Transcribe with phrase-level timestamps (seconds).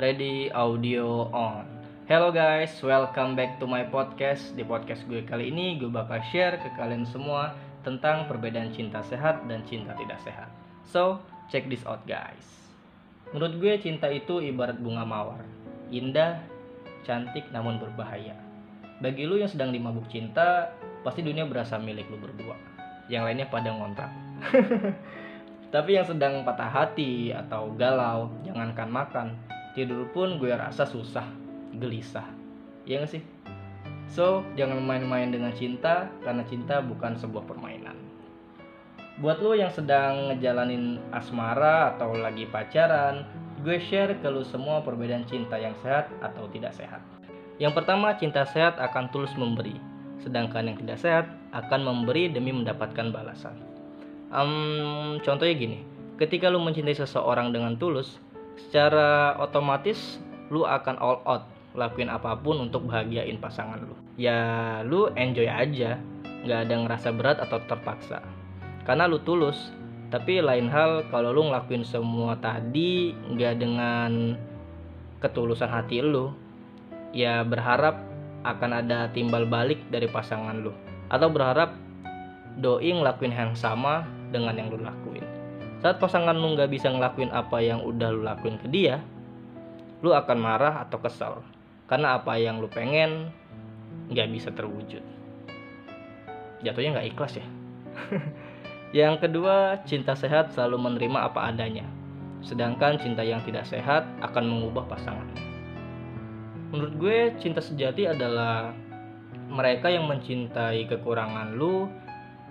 [0.00, 1.68] Ready audio on.
[2.08, 4.56] Hello guys, welcome back to my podcast.
[4.56, 7.52] Di podcast gue kali ini gue bakal share ke kalian semua
[7.84, 10.48] tentang perbedaan cinta sehat dan cinta tidak sehat.
[10.88, 11.20] So,
[11.52, 12.72] check this out guys.
[13.36, 15.44] Menurut gue cinta itu ibarat bunga mawar.
[15.92, 16.40] Indah,
[17.04, 18.32] cantik namun berbahaya.
[19.04, 20.72] Bagi lu yang sedang dimabuk cinta,
[21.04, 22.56] pasti dunia berasa milik lu berdua.
[23.12, 24.12] Yang lainnya pada ngontrak.
[25.76, 29.28] Tapi yang sedang patah hati atau galau, jangankan makan,
[29.72, 31.24] tidur pun gue rasa susah,
[31.76, 32.26] gelisah.
[32.84, 33.22] Iya gak sih?
[34.12, 37.96] So, jangan main-main dengan cinta, karena cinta bukan sebuah permainan.
[39.24, 43.24] Buat lo yang sedang ngejalanin asmara atau lagi pacaran,
[43.64, 47.00] gue share ke lo semua perbedaan cinta yang sehat atau tidak sehat.
[47.56, 49.76] Yang pertama, cinta sehat akan tulus memberi,
[50.20, 51.26] sedangkan yang tidak sehat
[51.56, 53.56] akan memberi demi mendapatkan balasan.
[54.32, 55.78] Um, contohnya gini,
[56.16, 58.16] ketika lu mencintai seseorang dengan tulus,
[58.56, 60.20] secara otomatis
[60.52, 63.96] lu akan all out lakuin apa pun untuk bahagiain pasangan lu.
[64.20, 65.96] Ya lu enjoy aja,
[66.44, 68.20] nggak ada ngerasa berat atau terpaksa.
[68.84, 69.72] Karena lu tulus,
[70.12, 74.36] tapi lain hal kalau lu ngelakuin semua tadi nggak dengan
[75.24, 76.34] ketulusan hati lu,
[77.16, 77.96] ya berharap
[78.42, 80.74] akan ada timbal balik dari pasangan lu.
[81.08, 81.72] Atau berharap
[82.60, 85.11] doi ngelakuin yang sama dengan yang lu lakuin.
[85.82, 89.02] Saat pasangan lu nggak bisa ngelakuin apa yang udah lu lakuin ke dia,
[89.98, 91.42] lu akan marah atau kesal
[91.90, 93.34] karena apa yang lu pengen
[94.06, 95.02] nggak bisa terwujud.
[96.62, 97.46] Jatuhnya nggak ikhlas ya.
[99.02, 101.90] yang kedua, cinta sehat selalu menerima apa adanya.
[102.46, 105.26] Sedangkan cinta yang tidak sehat akan mengubah pasangan.
[106.70, 108.70] Menurut gue, cinta sejati adalah
[109.50, 111.90] mereka yang mencintai kekurangan lu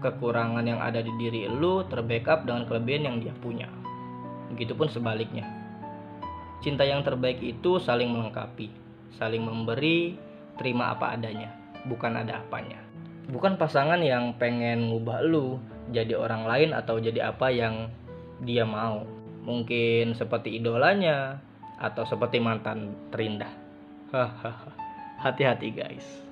[0.00, 3.68] kekurangan yang ada di diri lu terbackup dengan kelebihan yang dia punya.
[4.52, 5.46] Begitupun sebaliknya.
[6.64, 8.72] Cinta yang terbaik itu saling melengkapi,
[9.20, 10.16] saling memberi,
[10.56, 11.52] terima apa adanya,
[11.84, 12.80] bukan ada apanya.
[13.28, 15.60] Bukan pasangan yang pengen ngubah lu
[15.92, 17.88] jadi orang lain atau jadi apa yang
[18.44, 19.04] dia mau.
[19.44, 21.40] Mungkin seperti idolanya
[21.76, 23.52] atau seperti mantan terindah.
[24.12, 24.72] Hahaha.
[25.20, 26.23] Hati-hati guys.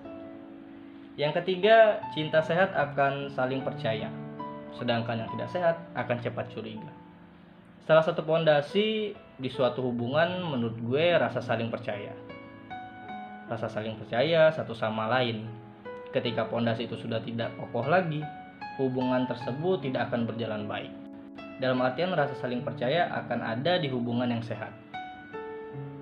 [1.13, 4.09] Yang ketiga, cinta sehat akan saling percaya,
[4.81, 6.89] sedangkan yang tidak sehat akan cepat curiga.
[7.85, 12.17] Salah satu pondasi di suatu hubungan menurut gue rasa saling percaya.
[13.45, 15.45] Rasa saling percaya satu sama lain.
[16.17, 18.25] Ketika pondasi itu sudah tidak kokoh lagi,
[18.81, 20.93] hubungan tersebut tidak akan berjalan baik.
[21.61, 24.73] Dalam artian rasa saling percaya akan ada di hubungan yang sehat.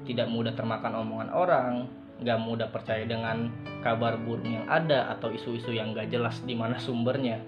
[0.06, 1.74] Tidak mudah termakan omongan orang,
[2.20, 3.48] nggak mudah percaya dengan
[3.80, 7.40] kabar burung yang ada atau isu-isu yang gak jelas di mana sumbernya.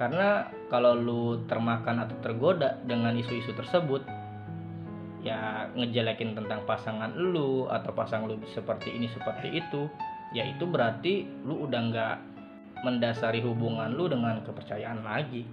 [0.00, 4.02] Karena kalau lu termakan atau tergoda dengan isu-isu tersebut,
[5.22, 9.86] ya ngejelekin tentang pasangan lu atau pasangan lu seperti ini seperti itu,
[10.34, 12.16] ya itu berarti lu udah nggak
[12.82, 15.46] mendasari hubungan lu dengan kepercayaan lagi.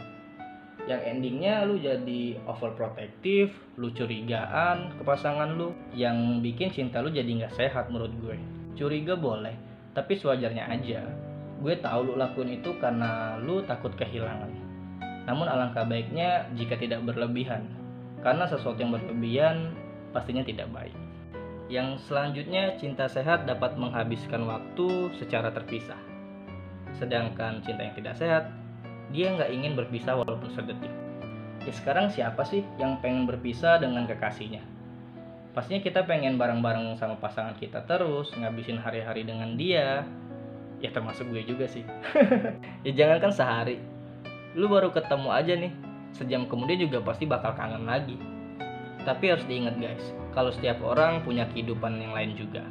[0.87, 7.27] Yang endingnya lu jadi overprotective, lu curigaan ke pasangan lu, yang bikin cinta lu jadi
[7.27, 8.37] nggak sehat menurut gue.
[8.79, 9.53] Curiga boleh,
[9.91, 11.03] tapi sewajarnya aja.
[11.59, 14.49] Gue tahu lu lakuin itu karena lu takut kehilangan.
[15.27, 17.67] Namun alangkah baiknya jika tidak berlebihan,
[18.23, 19.75] karena sesuatu yang berlebihan
[20.15, 20.95] pastinya tidak baik.
[21.69, 26.01] Yang selanjutnya, cinta sehat dapat menghabiskan waktu secara terpisah.
[26.97, 28.49] Sedangkan cinta yang tidak sehat,
[29.09, 30.91] dia nggak ingin berpisah walaupun sedetik.
[31.65, 34.63] Ya sekarang siapa sih yang pengen berpisah dengan kekasihnya?
[35.51, 40.05] Pastinya kita pengen bareng-bareng sama pasangan kita terus, ngabisin hari-hari dengan dia.
[40.79, 41.83] Ya termasuk gue juga sih.
[42.85, 43.81] ya jangan kan sehari.
[44.55, 45.73] Lu baru ketemu aja nih,
[46.15, 48.15] sejam kemudian juga pasti bakal kangen lagi.
[49.03, 52.63] Tapi harus diingat guys, kalau setiap orang punya kehidupan yang lain juga.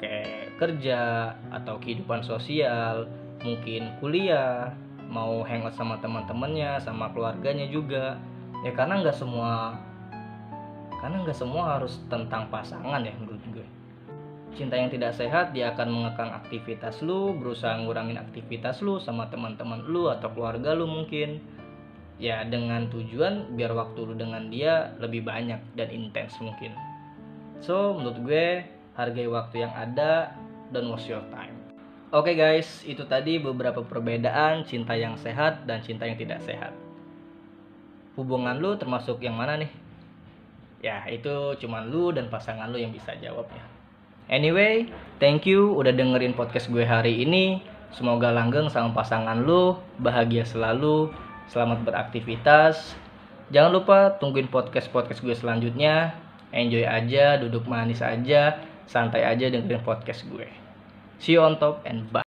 [0.00, 3.06] Kayak kerja atau kehidupan sosial,
[3.44, 4.72] mungkin kuliah,
[5.10, 8.16] mau hangout sama teman-temannya, sama keluarganya juga.
[8.62, 9.76] Ya karena nggak semua
[11.02, 13.66] karena nggak semua harus tentang pasangan ya menurut gue.
[14.54, 19.82] Cinta yang tidak sehat dia akan mengekang aktivitas lu, berusaha ngurangin aktivitas lu sama teman-teman
[19.86, 21.38] lu atau keluarga lu mungkin
[22.20, 26.76] ya dengan tujuan biar waktu lu dengan dia lebih banyak dan intens mungkin
[27.64, 28.46] so menurut gue
[28.92, 30.36] hargai waktu yang ada
[30.68, 31.56] dan waste your time
[32.10, 36.74] oke guys itu tadi beberapa perbedaan cinta yang sehat dan cinta yang tidak sehat.
[38.18, 39.70] Hubungan lu termasuk yang mana nih?
[40.80, 43.80] Ya itu cuman lu dan pasangan lu yang bisa jawabnya
[44.30, 44.86] anyway
[45.18, 47.60] thank you udah dengerin podcast gue hari ini.
[47.90, 51.10] Semoga langgeng sama pasangan lu bahagia selalu
[51.50, 52.94] selamat beraktivitas.
[53.50, 56.14] Jangan lupa tungguin podcast podcast gue selanjutnya.
[56.54, 60.59] Enjoy aja duduk manis aja santai aja dengerin podcast gue
[61.20, 62.29] see you on top and bye